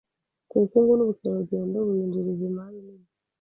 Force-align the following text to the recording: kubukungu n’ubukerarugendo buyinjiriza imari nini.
kubukungu 0.49 0.91
n’ubukerarugendo 0.95 1.75
buyinjiriza 1.87 2.43
imari 2.49 2.77
nini. 2.85 3.09